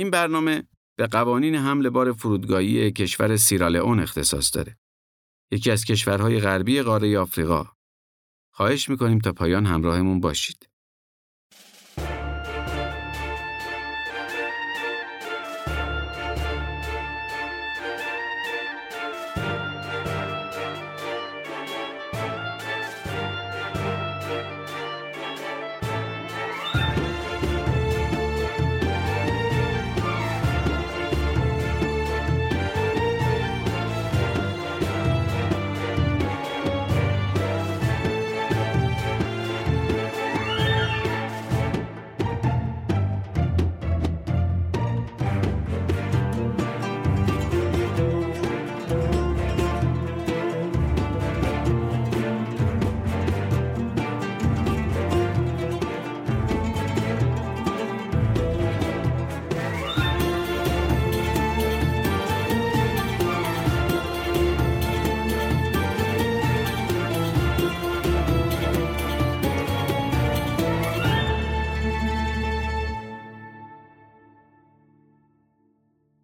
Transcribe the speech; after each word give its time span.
این 0.00 0.10
برنامه 0.10 0.62
به 0.98 1.06
قوانین 1.06 1.54
حمل 1.54 1.88
بار 1.88 2.12
فرودگاهی 2.12 2.92
کشور 2.92 3.36
سیرالئون 3.36 4.00
اختصاص 4.00 4.56
داره. 4.56 4.78
یکی 5.50 5.70
از 5.70 5.84
کشورهای 5.84 6.40
غربی 6.40 6.82
قاره 6.82 7.18
آفریقا. 7.18 7.66
خواهش 8.52 8.88
می‌کنیم 8.88 9.18
تا 9.18 9.32
پایان 9.32 9.66
همراهمون 9.66 10.20
باشید. 10.20 10.69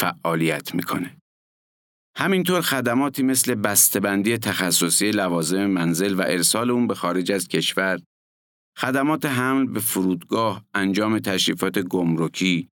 فعالیت 0.00 0.74
می‌کنه. 0.74 1.16
همینطور 2.16 2.60
خدماتی 2.60 3.22
مثل 3.22 3.54
بسته‌بندی 3.54 4.38
تخصصی 4.38 5.10
لوازم 5.10 5.66
منزل 5.66 6.14
و 6.14 6.22
ارسال 6.26 6.70
اون 6.70 6.86
به 6.86 6.94
خارج 6.94 7.32
از 7.32 7.48
کشور، 7.48 7.98
خدمات 8.78 9.26
حمل 9.26 9.66
به 9.66 9.80
فرودگاه، 9.80 10.64
انجام 10.74 11.18
تشریفات 11.18 11.78
گمرکی، 11.78 12.68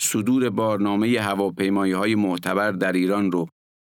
صدور 0.00 0.50
بارنامه 0.50 1.20
هواپیمایی 1.20 1.92
های 1.92 2.14
معتبر 2.14 2.72
در 2.72 2.92
ایران 2.92 3.32
رو 3.32 3.48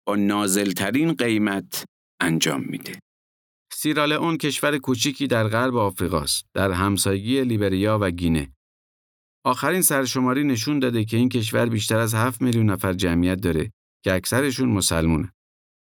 با 0.07 0.15
نازلترین 0.15 1.13
قیمت 1.13 1.85
انجام 2.21 2.61
میده. 2.61 2.99
سیرالئون 3.73 4.37
کشور 4.37 4.77
کوچیکی 4.77 5.27
در 5.27 5.47
غرب 5.47 5.75
آفریقاست، 5.75 6.45
در 6.53 6.71
همسایگی 6.71 7.41
لیبریا 7.43 7.99
و 8.01 8.11
گینه. 8.11 8.56
آخرین 9.43 9.81
سرشماری 9.81 10.43
نشون 10.43 10.79
داده 10.79 11.05
که 11.05 11.17
این 11.17 11.29
کشور 11.29 11.65
بیشتر 11.65 11.97
از 11.97 12.15
7 12.15 12.41
میلیون 12.41 12.69
نفر 12.69 12.93
جمعیت 12.93 13.41
داره 13.41 13.71
که 14.03 14.13
اکثرشون 14.13 14.69
مسلمونه. 14.69 15.33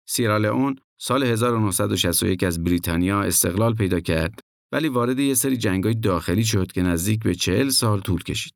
سیرالئون 0.09 0.77
سال 1.01 1.23
1961 1.23 2.43
از 2.43 2.65
بریتانیا 2.65 3.23
استقلال 3.23 3.75
پیدا 3.75 4.01
کرد 4.01 4.41
ولی 4.73 4.89
وارد 4.89 5.19
یه 5.19 5.35
سری 5.35 5.57
جنگای 5.57 5.95
داخلی 5.95 6.45
شد 6.45 6.73
که 6.73 6.83
نزدیک 6.83 7.21
به 7.23 7.35
40 7.35 7.69
سال 7.69 8.01
طول 8.01 8.23
کشید. 8.23 8.53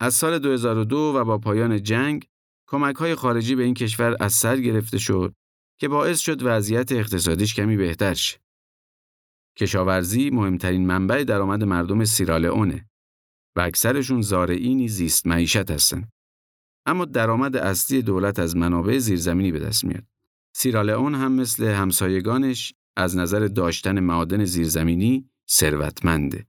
از 0.00 0.14
سال 0.14 0.38
2002 0.38 0.96
و 0.96 1.24
با 1.24 1.38
پایان 1.38 1.82
جنگ 1.82 2.26
کمک 2.68 2.96
های 2.96 3.14
خارجی 3.14 3.54
به 3.54 3.62
این 3.62 3.74
کشور 3.74 4.16
از 4.20 4.32
سر 4.32 4.56
گرفته 4.56 4.98
شد 4.98 5.34
که 5.80 5.88
باعث 5.88 6.18
شد 6.18 6.42
وضعیت 6.42 6.92
اقتصادیش 6.92 7.54
کمی 7.54 7.76
بهتر 7.76 8.14
شه. 8.14 8.38
کشاورزی 9.58 10.30
مهمترین 10.30 10.86
منبع 10.86 11.24
درآمد 11.24 11.64
مردم 11.64 12.04
سیرالئونه 12.04 12.89
و 13.60 13.62
اکثرشون 13.62 14.22
زارعینی 14.22 14.88
زیست 14.88 15.26
معیشت 15.26 15.70
هستند. 15.70 16.12
اما 16.86 17.04
درآمد 17.04 17.56
اصلی 17.56 18.02
دولت 18.02 18.38
از 18.38 18.56
منابع 18.56 18.98
زیرزمینی 18.98 19.52
به 19.52 19.58
دست 19.58 19.84
میاد. 19.84 20.04
سیرالئون 20.56 21.14
هم 21.14 21.32
مثل 21.32 21.64
همسایگانش 21.64 22.74
از 22.96 23.16
نظر 23.16 23.46
داشتن 23.46 24.00
معادن 24.00 24.44
زیرزمینی 24.44 25.30
ثروتمنده. 25.50 26.46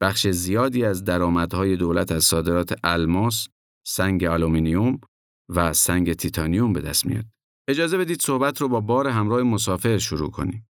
بخش 0.00 0.26
زیادی 0.26 0.84
از 0.84 1.04
درآمدهای 1.04 1.76
دولت 1.76 2.12
از 2.12 2.24
صادرات 2.24 2.78
الماس، 2.84 3.48
سنگ 3.86 4.24
آلومینیوم 4.24 5.00
و 5.48 5.72
سنگ 5.72 6.12
تیتانیوم 6.12 6.72
به 6.72 6.80
دست 6.80 7.06
میاد. 7.06 7.24
اجازه 7.68 7.98
بدید 7.98 8.22
صحبت 8.22 8.60
رو 8.60 8.68
با 8.68 8.80
بار 8.80 9.08
همراه 9.08 9.42
مسافر 9.42 9.98
شروع 9.98 10.30
کنیم. 10.30 10.66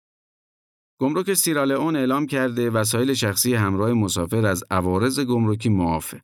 گمرک 1.02 1.34
سیرالئون 1.34 1.96
اعلام 1.96 2.26
کرده 2.26 2.70
وسایل 2.70 3.14
شخصی 3.14 3.54
همراه 3.54 3.94
مسافر 3.94 4.46
از 4.46 4.64
عوارض 4.72 5.20
گمرکی 5.20 5.70
معافه 5.70 6.22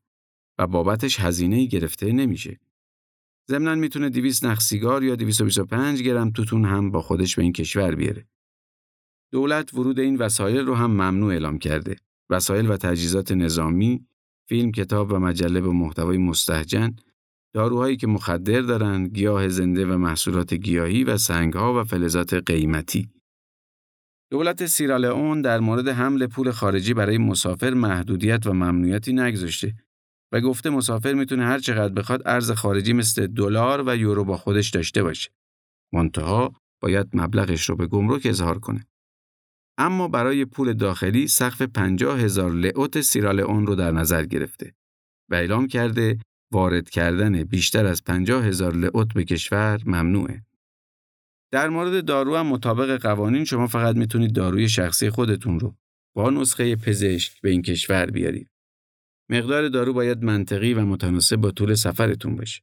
و 0.60 0.68
بابتش 0.68 1.20
هزینه 1.20 1.66
گرفته 1.66 2.12
نمیشه. 2.12 2.60
ضمناً 3.50 3.76
می‌تونه 3.76 4.10
200 4.10 4.46
نخ 4.46 4.60
سیگار 4.62 5.04
یا 5.04 5.16
225 5.16 6.04
گرم 6.04 6.30
توتون 6.30 6.66
هم 6.66 6.92
با 6.92 7.02
خودش 7.02 7.36
به 7.36 7.44
این 7.44 7.54
کشور 7.54 7.96
بیاره. 7.96 8.28
دولت 9.32 9.74
ورود 9.74 10.00
این 10.00 10.16
وسایل 10.16 10.66
رو 10.66 10.76
هم 10.76 10.92
ممنوع 10.92 11.32
اعلام 11.32 11.58
کرده. 11.58 11.96
وسایل 12.30 12.70
و 12.70 12.78
تجهیزات 12.78 13.32
نظامی، 13.32 14.06
فیلم، 14.50 14.72
کتاب 14.72 15.12
و 15.12 15.20
مجله 15.20 15.62
به 15.62 15.70
محتوای 15.70 16.18
مستهجن، 16.18 16.96
داروهایی 17.54 17.98
که 17.98 18.08
مخدر 18.08 18.62
دارن، 18.62 19.08
گیاه 19.08 19.48
زنده 19.48 19.86
و 19.86 19.98
محصولات 19.98 20.54
گیاهی 20.54 21.04
و 21.04 21.18
سنگها 21.18 21.82
و 21.82 21.84
فلزات 21.84 22.34
قیمتی. 22.34 23.15
دولت 24.32 24.66
سیرالئون 24.66 25.42
در 25.42 25.60
مورد 25.60 25.88
حمل 25.88 26.28
پول 26.28 26.52
خارجی 26.52 26.94
برای 26.94 27.18
مسافر 27.18 27.74
محدودیت 27.74 28.48
و 28.48 28.54
ممنوعیتی 28.54 29.14
نگذاشته 29.14 29.76
و 30.32 30.42
گفته 30.42 30.70
مسافر 30.70 31.14
می‌تونه 31.14 31.46
هر 31.46 31.60
چقدر 31.60 31.94
بخواد 31.94 32.22
ارز 32.26 32.52
خارجی 32.52 32.94
مثل 32.94 33.28
دلار 33.28 33.84
و 33.88 33.96
یورو 33.96 34.24
با 34.24 34.38
خودش 34.38 34.70
داشته 34.70 35.04
باشه. 35.04 35.32
منتها 35.94 36.54
باید 36.82 37.08
مبلغش 37.14 37.70
رو 37.70 37.76
به 37.76 37.88
گمرک 37.88 38.22
اظهار 38.26 38.60
کنه. 38.60 38.88
اما 39.78 40.08
برای 40.08 40.46
پول 40.46 40.74
داخلی 40.74 41.28
سقف 41.28 41.62
50 41.62 42.20
هزار 42.20 42.52
لعوت 42.52 43.02
سیرالئون 43.02 43.68
رو 43.68 43.76
در 43.76 43.92
نظر 43.92 44.26
گرفته 44.26 44.76
و 45.30 45.36
اعلام 45.36 45.68
کرده 45.68 46.18
وارد 46.52 46.90
کردن 46.90 47.44
بیشتر 47.44 47.86
از 47.86 48.04
50 48.04 48.46
هزار 48.46 48.76
لعوت 48.76 49.14
به 49.14 49.24
کشور 49.24 49.82
ممنوعه. 49.86 50.44
در 51.56 51.70
مورد 51.70 52.06
دارو 52.06 52.36
هم 52.36 52.48
مطابق 52.48 53.02
قوانین 53.02 53.44
شما 53.44 53.68
فقط 53.68 53.96
می‌تونید 53.96 54.34
داروی 54.34 54.70
شخصی 54.70 55.10
خودتون 55.10 55.60
رو 55.60 55.76
با 56.16 56.30
نسخه 56.30 56.76
پزشک 56.76 57.42
به 57.42 57.50
این 57.50 57.62
کشور 57.62 58.06
بیارید. 58.06 58.50
مقدار 59.30 59.70
دارو 59.70 59.94
باید 59.94 60.24
منطقی 60.24 60.74
و 60.74 60.86
متناسب 60.86 61.36
با 61.36 61.52
طول 61.52 61.74
سفرتون 61.74 62.36
باشه. 62.36 62.62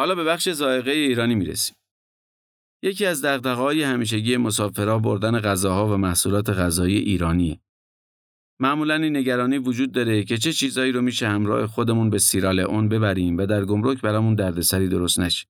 حالا 0.00 0.14
به 0.14 0.24
بخش 0.24 0.48
زائقه 0.48 0.90
ایرانی 0.90 1.34
می‌رسیم. 1.34 1.76
یکی 2.82 3.06
از 3.06 3.24
دغدغه‌های 3.24 3.82
همیشگی 3.82 4.36
مسافرها 4.36 4.98
بردن 4.98 5.40
غذاها 5.40 5.94
و 5.94 5.96
محصولات 5.96 6.50
غذایی 6.50 6.98
ایرانیه. 6.98 7.60
معمولا 8.60 8.94
این 8.94 9.16
نگرانی 9.16 9.58
وجود 9.58 9.92
داره 9.92 10.24
که 10.24 10.38
چه 10.38 10.52
چیزایی 10.52 10.92
رو 10.92 11.02
میشه 11.02 11.28
همراه 11.28 11.66
خودمون 11.66 12.10
به 12.10 12.18
سیرالئون 12.18 12.88
ببریم 12.88 13.38
و 13.38 13.46
در 13.46 13.64
گمرک 13.64 14.00
برامون 14.00 14.34
دردسری 14.34 14.88
درست 14.88 15.20
نشه 15.20 15.46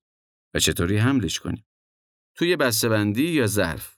و 0.53 0.59
چطوری 0.59 0.97
حملش 0.97 1.39
کنیم. 1.39 1.65
توی 2.35 2.55
بسته‌بندی 2.55 3.29
یا 3.29 3.47
ظرف. 3.47 3.97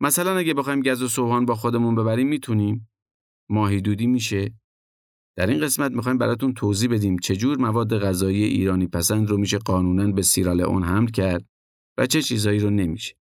مثلا 0.00 0.36
اگه 0.36 0.54
بخوایم 0.54 0.82
گز 0.82 1.02
و 1.02 1.08
سوهان 1.08 1.46
با 1.46 1.54
خودمون 1.54 1.94
ببریم 1.94 2.28
می‌تونیم 2.28 2.90
ماهی 3.48 3.80
دودی 3.80 4.06
میشه 4.06 4.54
در 5.38 5.46
این 5.46 5.60
قسمت 5.60 5.92
می‌خوایم 5.92 6.18
براتون 6.18 6.54
توضیح 6.54 6.90
بدیم 6.90 7.18
چجور 7.18 7.58
مواد 7.58 7.98
غذایی 7.98 8.44
ایرانی 8.44 8.86
پسند 8.86 9.30
رو 9.30 9.36
میشه 9.36 9.58
قانونا 9.58 10.12
به 10.12 10.22
سیرالئون 10.22 10.82
حمل 10.82 11.06
کرد 11.06 11.44
و 11.98 12.06
چه 12.06 12.22
چیزایی 12.22 12.58
رو 12.58 12.70
نمیشه. 12.70 13.14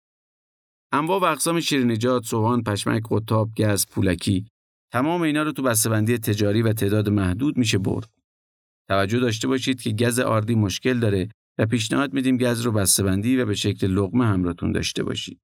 انواع 0.91 1.21
و 1.21 1.23
اقسام 1.23 1.59
شیرینیجات، 1.59 2.23
سوهان، 2.23 2.63
پشمک، 2.63 3.03
قطاب، 3.11 3.49
گز، 3.57 3.85
پولکی 3.87 4.45
تمام 4.91 5.21
اینا 5.21 5.43
رو 5.43 5.51
تو 5.51 5.61
بسته‌بندی 5.61 6.17
تجاری 6.17 6.61
و 6.61 6.73
تعداد 6.73 7.09
محدود 7.09 7.57
میشه 7.57 7.77
برد. 7.77 8.09
توجه 8.87 9.19
داشته 9.19 9.47
باشید 9.47 9.81
که 9.81 9.91
گز 9.91 10.19
آردی 10.19 10.55
مشکل 10.55 10.99
داره 10.99 11.29
و 11.57 11.65
پیشنهاد 11.65 12.13
میدیم 12.13 12.37
گز 12.37 12.61
رو 12.61 12.71
بسته‌بندی 12.71 13.37
و 13.37 13.45
به 13.45 13.55
شکل 13.55 13.87
لقمه 13.87 14.25
همراهتون 14.25 14.71
داشته 14.71 15.03
باشید. 15.03 15.39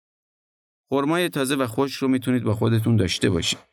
خرمای 0.89 1.29
تازه 1.29 1.55
و 1.55 1.67
خوش 1.67 1.95
رو 1.95 2.07
می‌تونید 2.07 2.43
با 2.43 2.53
خودتون 2.53 2.95
داشته 2.95 3.29
باشید. 3.29 3.72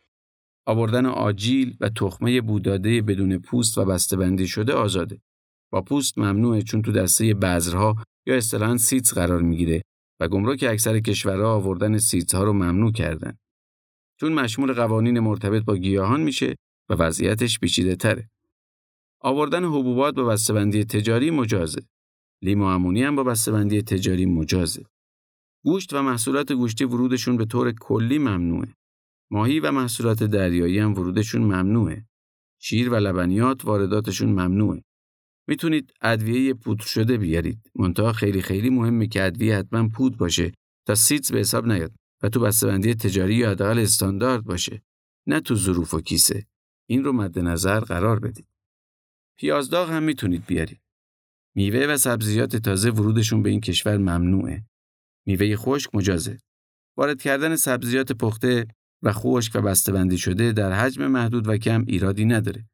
آوردن 0.67 1.07
آجیل 1.07 1.77
و 1.81 1.89
تخمه 1.89 2.41
بوداده 2.41 3.03
بدون 3.03 3.39
پوست 3.39 3.79
و 3.79 3.85
بسته‌بندی 3.85 4.49
شده 4.49 4.73
آزاده. 4.73 5.21
با 5.73 5.83
پوست 5.83 6.19
ممنوعه 6.19 6.63
چون 6.63 6.83
تو 6.83 6.93
دسته 6.93 7.35
بذرها 7.35 8.05
یا 8.27 8.37
اصطلاحاً 8.37 8.77
seeds 8.77 9.15
قرار 9.15 9.43
می‌گیره 9.43 9.83
و 10.21 10.29
گمرک 10.29 10.65
اکثر 10.69 11.01
کشورها 11.01 11.55
آوردن 11.55 11.99
seeds 11.99 12.35
ها 12.35 12.43
رو 12.45 12.53
ممنوع 12.53 12.93
کردن. 12.93 13.39
چون 14.21 14.33
مشمول 14.33 14.73
قوانین 14.73 15.21
مرتبط 15.21 15.63
با 15.65 15.77
گیاهان 15.77 16.21
میشه 16.21 16.57
و 16.89 16.95
وضعیتش 16.95 17.59
پیچیده 17.59 17.97
تره. 17.97 18.31
آوردن 19.21 19.65
حبوبات 19.65 20.15
با 20.15 20.25
بسته‌بندی 20.25 20.85
تجاری 20.85 21.31
مجازه. 21.31 21.83
لیمو 22.43 22.65
عمانی 22.65 23.03
هم 23.03 23.17
با 23.17 23.25
بسته‌بندی 23.25 23.83
تجاری 23.83 24.27
مجازه. 24.27 24.85
گوشت 25.65 25.93
و 25.95 26.03
محصولات 26.03 26.53
گوشتی 26.53 26.85
ورودشون 26.85 27.37
به 27.37 27.45
طور 27.45 27.73
کلی 27.73 28.19
ممنوعه. 28.19 28.75
ماهی 29.31 29.61
و 29.61 29.71
محصولات 29.71 30.23
دریایی 30.23 30.79
هم 30.79 30.93
ورودشون 30.93 31.43
ممنوعه. 31.43 32.07
شیر 32.59 32.91
و 32.91 32.95
لبنیات 32.95 33.65
وارداتشون 33.65 34.29
ممنوعه. 34.29 34.85
می‌تونید 35.49 35.93
ادویه 36.03 36.55
پودر 36.55 36.85
شده 36.85 37.17
بیارید. 37.17 37.71
منتها 37.75 38.13
خیلی 38.13 38.43
خیلی 38.43 38.71
مهمه 38.71 39.07
که 39.07 39.27
ادویه 39.27 39.57
حتما 39.57 39.89
پود 39.89 40.17
باشه 40.17 40.53
تا 40.87 40.95
سیتس 40.95 41.33
به 41.33 41.39
حساب 41.39 41.67
نیاد 41.67 41.93
و 42.23 42.29
تو 42.29 42.41
بسته‌بندی 42.41 42.95
تجاری 42.95 43.35
یا 43.35 43.51
حداقل 43.51 43.79
استاندارد 43.79 44.45
باشه. 44.45 44.83
نه 45.27 45.41
تو 45.41 45.55
ظروف 45.55 45.95
و 45.95 46.01
کیسه. 46.01 46.47
این 46.87 47.05
رو 47.05 47.13
مد 47.13 47.39
نظر 47.39 47.81
قرار 47.81 48.19
بدید. 48.19 48.47
پیازداغ 49.39 49.91
هم 49.91 50.03
می‌تونید 50.03 50.47
بیارید. 50.47 50.81
میوه 51.55 51.87
و 51.87 51.97
سبزیجات 51.97 52.57
تازه 52.57 52.91
ورودشون 52.91 53.43
به 53.43 53.51
این 53.51 53.61
کشور 53.61 53.97
ممنوعه. 53.97 54.65
میوه 55.27 55.57
خشک 55.57 55.95
مجازه. 55.95 56.39
وارد 56.97 57.23
کردن 57.23 57.57
سبزیجات 57.57 58.13
پخته 58.13 58.67
و 59.03 59.13
خشک 59.13 59.53
و 59.55 59.61
بسته‌بندی 59.61 60.19
شده 60.19 60.53
در 60.53 60.73
حجم 60.73 61.07
محدود 61.07 61.49
و 61.49 61.57
کم 61.57 61.85
ایرادی 61.89 62.25
نداره. 62.25 62.69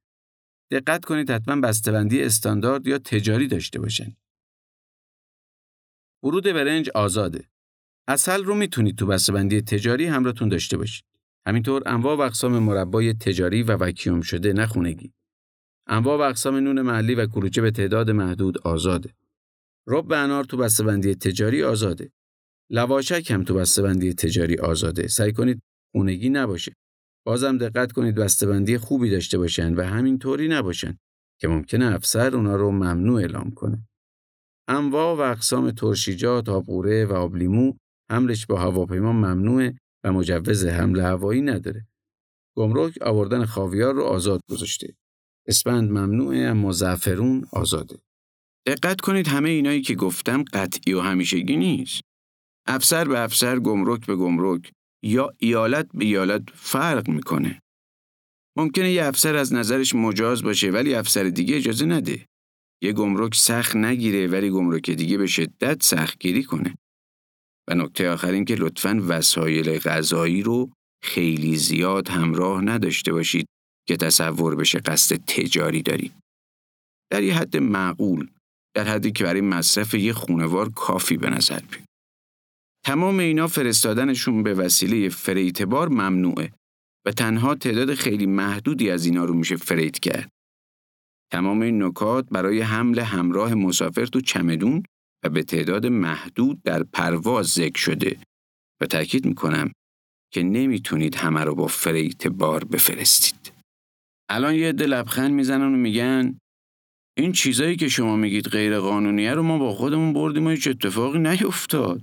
دقت 0.71 1.05
کنید 1.05 1.31
حتما 1.31 1.61
بسته‌بندی 1.61 2.23
استاندارد 2.23 2.87
یا 2.87 2.99
تجاری 2.99 3.47
داشته 3.47 3.81
باشن. 3.81 4.17
ورود 6.23 6.45
برنج 6.45 6.91
آزاده. 6.95 7.45
اصل 8.09 8.45
رو 8.45 8.55
می‌تونید 8.55 8.99
تو 8.99 9.07
بسته‌بندی 9.07 9.63
تجاری 9.63 10.07
همراهتون 10.07 10.49
داشته 10.49 10.77
باشید. 10.77 11.05
همینطور 11.47 11.83
انواع 11.87 12.17
و 12.17 12.21
اقسام 12.21 12.59
مربای 12.59 13.15
تجاری 13.15 13.63
و 13.63 13.77
وکیوم 13.77 14.21
شده 14.21 14.53
نخونگی. 14.53 15.13
انواع 15.87 16.19
و 16.19 16.21
اقسام 16.21 16.57
نون 16.57 16.83
محلی 16.83 17.15
و 17.15 17.27
کلوچه 17.27 17.63
به 17.63 17.71
تعداد 17.71 18.11
محدود 18.11 18.59
آزاده. 18.59 19.15
رب 19.89 20.13
انار 20.13 20.45
تو 20.45 20.57
بسته‌بندی 20.57 21.15
تجاری 21.15 21.63
آزاده. 21.63 22.13
لواشک 22.71 23.31
هم 23.31 23.45
تو 23.45 23.55
بسته‌بندی 23.55 24.15
تجاری 24.15 24.59
آزاده. 24.59 25.09
سعی 25.09 25.33
کنید 25.33 25.63
خونگی 25.97 26.29
نباشه. 26.29 26.73
بازم 27.27 27.59
دقت 27.59 27.93
کنید 27.93 28.15
بسته‌بندی 28.15 28.79
خوبی 28.79 29.11
داشته 29.11 29.39
باشن 29.39 29.75
و 29.75 29.83
همین 29.83 30.19
طوری 30.19 30.49
نباشن 30.49 30.99
که 31.41 31.49
ممکنه 31.49 31.95
افسر 31.95 32.37
اونا 32.37 32.57
رو 32.57 32.71
ممنوع 32.71 33.21
اعلام 33.21 33.51
کنه. 33.51 33.89
انواع 34.69 35.17
و 35.17 35.21
اقسام 35.21 35.71
ترشیجات، 35.71 36.49
آبقوره 36.49 37.07
و 37.07 37.13
آبلیمو 37.13 37.73
حملش 38.11 38.47
با 38.47 38.61
هواپیما 38.61 39.13
ممنوعه 39.13 39.79
و 40.05 40.13
مجوز 40.13 40.65
حمل 40.65 41.01
هوایی 41.01 41.41
نداره. 41.41 41.87
گمرک 42.57 43.03
آوردن 43.03 43.45
خاویار 43.45 43.95
رو 43.95 44.03
آزاد 44.03 44.41
گذاشته. 44.51 44.95
اسپند 45.47 45.91
ممنوعه 45.91 46.39
اما 46.39 46.73
زعفرون 46.73 47.47
آزاده. 47.53 47.99
دقت 48.67 49.01
کنید 49.01 49.29
همه 49.29 49.49
اینایی 49.49 49.83
که 49.83 49.95
گفتم 49.95 50.45
قطعی 50.53 50.95
و 50.95 51.01
همیشگی 51.01 51.57
نیست. 51.57 52.01
افسر 52.67 53.05
به 53.05 53.21
افسر 53.21 53.59
گمرک 53.59 54.07
به 54.07 54.17
گمرک 54.17 54.73
یا 55.07 55.35
ایالت 55.39 55.89
به 55.95 56.05
ایالت 56.05 56.43
فرق 56.55 57.09
می‌کنه. 57.09 57.63
ممکنه 58.59 58.93
یه 58.93 59.05
افسر 59.05 59.37
از 59.37 59.53
نظرش 59.53 59.95
مجاز 59.95 60.43
باشه 60.43 60.71
ولی 60.71 60.95
افسر 60.95 61.25
دیگه 61.25 61.57
اجازه 61.57 61.87
نده. 61.87 62.27
یه 62.83 62.93
گمرک 62.93 63.35
سخت 63.35 63.77
نگیره 63.77 64.27
ولی 64.27 64.51
گمرک 64.51 64.91
دیگه 64.91 65.19
به 65.19 65.27
شدت 65.27 65.83
سخت 65.83 66.19
گیری 66.19 66.43
کنه. 66.43 66.75
و 67.69 67.75
نکته 67.75 68.11
آخر 68.11 68.31
این 68.31 68.45
که 68.45 68.55
لطفاً 68.55 69.03
وسایل 69.09 69.79
غذایی 69.79 70.43
رو 70.43 70.71
خیلی 71.03 71.57
زیاد 71.57 72.09
همراه 72.09 72.61
نداشته 72.61 73.13
باشید 73.13 73.47
که 73.89 73.97
تصور 73.97 74.57
بشه 74.57 74.79
قصد 74.79 75.17
تجاری 75.17 75.83
دارید. 75.83 76.13
در 77.13 77.23
یه 77.23 77.35
حد 77.35 77.57
معقول، 77.57 78.31
در 78.77 78.85
حدی 78.85 79.13
که 79.13 79.25
برای 79.25 79.41
مصرف 79.41 79.95
یه 79.95 80.13
خونوار 80.13 80.71
کافی 80.71 81.17
به 81.17 81.31
نظر 81.31 81.61
بیاد. 81.61 81.86
تمام 82.87 83.19
اینا 83.19 83.47
فرستادنشون 83.47 84.43
به 84.43 84.55
وسیله 84.55 85.09
فریتبار 85.09 85.89
ممنوعه 85.89 86.53
و 87.07 87.13
تنها 87.13 87.55
تعداد 87.55 87.95
خیلی 87.95 88.27
محدودی 88.27 88.91
از 88.91 89.07
اینا 89.07 89.25
رو 89.25 89.35
میشه 89.35 89.57
فریت 89.57 89.99
کرد. 89.99 90.31
تمام 91.33 91.61
این 91.61 91.83
نکات 91.83 92.29
برای 92.31 92.61
حمل 92.61 92.99
همراه 92.99 93.55
مسافر 93.55 94.07
تو 94.07 94.21
چمدون 94.21 94.83
و 95.25 95.29
به 95.29 95.43
تعداد 95.43 95.87
محدود 95.87 96.63
در 96.63 96.83
پرواز 96.83 97.47
ذکر 97.47 97.79
شده 97.79 98.19
و 98.81 98.87
تاکید 98.87 99.27
می‌کنم 99.27 99.73
که 100.33 100.43
نمی‌تونید 100.43 101.15
همه 101.15 101.45
رو 101.45 101.55
با 101.55 101.67
فریت 101.67 102.27
بار 102.27 102.65
بفرستید. 102.65 103.53
الان 104.31 104.55
یه 104.55 104.69
عده 104.69 104.87
لبخند 104.87 105.33
می‌زنن 105.33 105.75
و 105.75 105.77
میگن 105.77 106.39
این 107.19 107.33
چیزایی 107.33 107.77
که 107.77 107.89
شما 107.89 108.17
میگید 108.17 108.49
غیر 108.49 108.79
قانونیه 108.79 109.35
رو 109.35 109.43
ما 109.43 109.59
با 109.59 109.73
خودمون 109.73 110.13
بردیم 110.13 110.47
و 110.47 110.51
هیچ 110.51 110.69
اتفاقی 110.69 111.19
نیفتاد. 111.19 112.03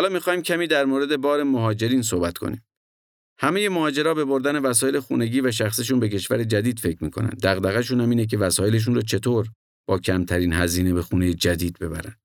حالا 0.00 0.12
می‌خوایم 0.12 0.42
کمی 0.42 0.66
در 0.66 0.84
مورد 0.84 1.16
بار 1.16 1.42
مهاجرین 1.42 2.02
صحبت 2.02 2.38
کنیم. 2.38 2.64
همه 3.38 3.68
مهاجرا 3.68 4.14
به 4.14 4.24
بردن 4.24 4.58
وسایل 4.58 5.00
خونگی 5.00 5.40
و 5.40 5.52
شخصشون 5.52 6.00
به 6.00 6.08
کشور 6.08 6.44
جدید 6.44 6.78
فکر 6.78 7.04
می‌کنن. 7.04 7.28
دغدغه‌شون 7.42 8.00
هم 8.00 8.10
اینه 8.10 8.26
که 8.26 8.38
وسایلشون 8.38 8.94
رو 8.94 9.02
چطور 9.02 9.48
با 9.88 9.98
کمترین 9.98 10.52
هزینه 10.52 10.92
به 10.92 11.02
خونه 11.02 11.34
جدید 11.34 11.78
ببرند. 11.78 12.20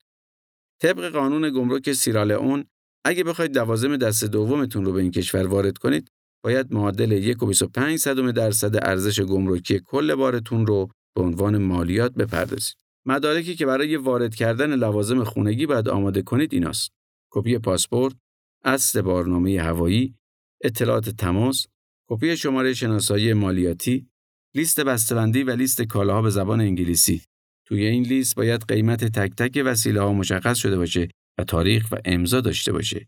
طبق 0.82 1.10
قانون 1.10 1.50
گمرک 1.50 1.94
سیرالئون 1.94 2.66
اگه 3.06 3.24
بخواید 3.24 3.58
لوازم 3.58 3.98
دست 3.98 4.24
دومتون 4.24 4.86
رو 4.86 4.94
به 4.94 5.02
این 5.02 5.12
کشور 5.12 5.48
وارد 5.48 5.78
کنید 5.78 6.12
باید 6.44 6.74
معادل 6.74 7.34
1.25 7.34 8.32
درصد 8.32 8.76
ارزش 8.76 9.20
گمرکی 9.20 9.80
کل 9.80 10.16
بارتون 10.16 10.68
رو 10.68 10.90
به 11.16 11.22
عنوان 11.22 11.58
مالیات 11.58 12.14
بپردازید. 12.14 12.76
مدارکی 13.08 13.56
که 13.56 13.66
برای 13.66 13.96
وارد 13.96 14.36
کردن 14.36 14.76
لوازم 14.76 15.24
خونگی 15.24 15.66
باید 15.66 15.90
آماده 15.90 16.22
کنید 16.22 16.54
ایناست. 16.54 16.92
کپی 17.30 17.58
پاسپورت، 17.58 18.16
اصل 18.64 19.02
بارنامه 19.02 19.62
هوایی، 19.62 20.16
اطلاعات 20.64 21.10
تماس، 21.10 21.68
کپی 22.10 22.38
شماره 22.38 22.74
شناسایی 22.74 23.34
مالیاتی، 23.34 24.08
لیست 24.56 24.80
بسته‌بندی 24.80 25.44
و 25.44 25.52
لیست 25.52 25.82
کالاها 25.82 26.22
به 26.22 26.30
زبان 26.30 26.62
انگلیسی. 26.62 27.22
توی 27.68 27.86
این 27.86 28.04
لیست 28.04 28.36
باید 28.36 28.66
قیمت 28.68 29.04
تک 29.04 29.36
تک 29.36 29.64
وسیله 29.66 30.02
ها 30.02 30.14
مشخص 30.14 30.58
شده 30.58 30.78
باشه 30.78 31.10
و 31.38 31.44
تاریخ 31.44 31.92
و 31.92 31.96
امضا 32.06 32.42
داشته 32.42 32.72
باشه. 32.72 33.08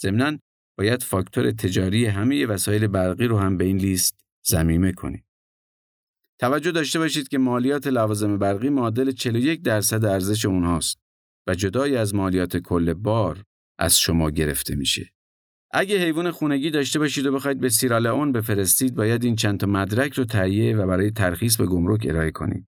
ضمناً 0.00 0.38
باید 0.78 1.02
فاکتور 1.02 1.50
تجاری 1.50 2.06
همه 2.06 2.46
وسایل 2.46 2.86
برقی 2.86 3.26
رو 3.26 3.38
هم 3.38 3.56
به 3.56 3.64
این 3.64 3.76
لیست 3.76 4.20
زمیمه 4.46 4.92
کنید. 4.92 5.24
توجه 6.38 6.70
داشته 6.72 6.98
باشید 6.98 7.28
که 7.28 7.38
مالیات 7.38 7.86
لوازم 7.86 8.38
برقی 8.38 8.68
معادل 8.68 9.12
41 9.12 9.62
درصد 9.62 10.04
ارزش 10.04 10.46
اونهاست 10.46 10.98
و 11.46 11.54
جدای 11.54 11.96
از 11.96 12.14
مالیات 12.14 12.56
کل 12.56 12.94
بار 12.94 13.42
از 13.78 13.98
شما 13.98 14.30
گرفته 14.30 14.74
میشه. 14.74 15.10
اگه 15.70 15.98
حیوان 15.98 16.30
خونگی 16.30 16.70
داشته 16.70 16.98
باشید 16.98 17.26
و 17.26 17.32
بخواید 17.32 17.60
به 17.60 17.68
سیرالئون 17.68 18.32
بفرستید 18.32 18.94
باید 18.94 19.24
این 19.24 19.36
چند 19.36 19.60
تا 19.60 19.66
مدرک 19.66 20.12
رو 20.12 20.24
تهیه 20.24 20.76
و 20.76 20.86
برای 20.86 21.10
ترخیص 21.10 21.56
به 21.56 21.66
گمرک 21.66 22.06
ارائه 22.08 22.30
کنید. 22.30 22.66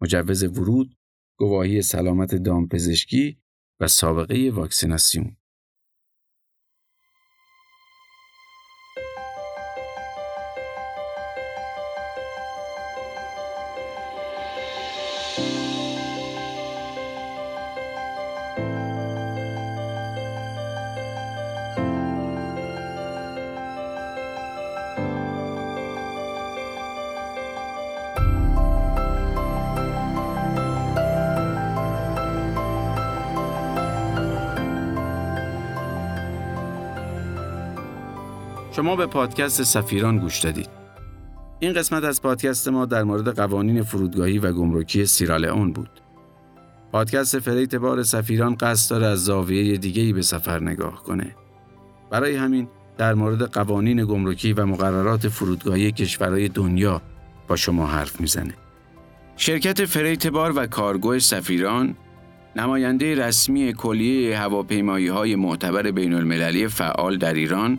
مجوز 0.00 0.42
ورود، 0.42 0.94
گواهی 1.38 1.82
سلامت 1.82 2.34
دامپزشکی 2.34 3.38
و 3.80 3.88
سابقه 3.88 4.50
واکسیناسیون. 4.50 5.36
شما 38.72 38.96
به 38.96 39.06
پادکست 39.06 39.62
سفیران 39.62 40.18
گوش 40.18 40.38
دادید. 40.38 40.68
این 41.58 41.72
قسمت 41.72 42.04
از 42.04 42.22
پادکست 42.22 42.68
ما 42.68 42.86
در 42.86 43.02
مورد 43.02 43.36
قوانین 43.36 43.82
فرودگاهی 43.82 44.38
و 44.38 44.52
گمرکی 44.52 45.06
سیرالئون 45.06 45.72
بود. 45.72 45.90
پادکست 46.92 47.38
فریت 47.38 47.74
بار 47.74 48.02
سفیران 48.02 48.54
قصد 48.54 48.90
داره 48.90 49.06
از 49.06 49.24
زاویه 49.24 49.76
دیگه‌ای 49.76 50.12
به 50.12 50.22
سفر 50.22 50.60
نگاه 50.60 51.02
کنه. 51.02 51.36
برای 52.10 52.36
همین 52.36 52.68
در 52.98 53.14
مورد 53.14 53.42
قوانین 53.42 54.04
گمرکی 54.04 54.52
و 54.52 54.66
مقررات 54.66 55.28
فرودگاهی 55.28 55.92
کشورهای 55.92 56.48
دنیا 56.48 57.02
با 57.48 57.56
شما 57.56 57.86
حرف 57.86 58.20
می‌زنه. 58.20 58.54
شرکت 59.36 59.84
فریت 59.84 60.26
بار 60.26 60.52
و 60.56 60.66
کارگو 60.66 61.18
سفیران 61.18 61.96
نماینده 62.56 63.26
رسمی 63.26 63.72
کلیه 63.72 64.38
هواپیمایی 64.38 65.08
های 65.08 65.36
معتبر 65.36 65.90
بین 65.90 66.14
المللی 66.14 66.68
فعال 66.68 67.18
در 67.18 67.34
ایران 67.34 67.78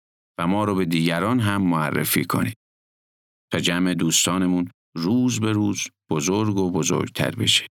و 0.39 0.47
ما 0.47 0.63
رو 0.63 0.75
به 0.75 0.85
دیگران 0.85 1.39
هم 1.39 1.61
معرفی 1.61 2.25
کنید 2.25 2.57
تا 3.51 3.59
جمع 3.59 3.93
دوستانمون 3.93 4.71
روز 4.95 5.39
به 5.39 5.51
روز 5.51 5.87
بزرگ 6.09 6.57
و 6.57 6.71
بزرگتر 6.71 7.31
بشه. 7.31 7.67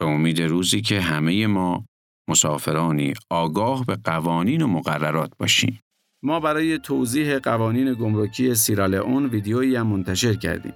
به 0.00 0.06
امید 0.06 0.42
روزی 0.42 0.80
که 0.80 1.00
همه 1.00 1.46
ما 1.46 1.86
مسافرانی 2.28 3.12
آگاه 3.30 3.84
به 3.84 3.96
قوانین 4.04 4.62
و 4.62 4.66
مقررات 4.66 5.32
باشیم. 5.38 5.80
ما 6.24 6.40
برای 6.40 6.78
توضیح 6.78 7.38
قوانین 7.38 7.94
گمرکی 7.94 8.54
سیرالئون 8.54 9.26
ویدیویی 9.26 9.76
هم 9.76 9.86
منتشر 9.86 10.34
کردیم. 10.34 10.74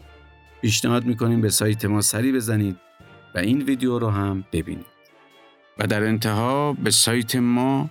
پیشنهاد 0.61 1.04
می‌کنیم 1.04 1.40
به 1.40 1.50
سایت 1.50 1.85
ما 1.85 2.00
سری 2.00 2.32
بزنید 2.32 2.76
و 3.35 3.38
این 3.38 3.62
ویدیو 3.62 3.99
رو 3.99 4.11
هم 4.11 4.44
ببینید. 4.52 4.87
و 5.78 5.87
در 5.87 6.04
انتها 6.04 6.73
به 6.73 6.90
سایت 6.90 7.37
ما 7.37 7.90